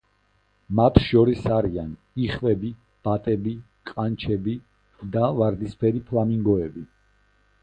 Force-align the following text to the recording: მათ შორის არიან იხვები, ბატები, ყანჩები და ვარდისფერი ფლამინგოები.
მათ 0.77 0.95
შორის 1.07 1.43
არიან 1.57 1.91
იხვები, 2.29 2.71
ბატები, 3.09 3.53
ყანჩები 3.93 4.57
და 5.19 5.31
ვარდისფერი 5.43 6.03
ფლამინგოები. 6.11 6.89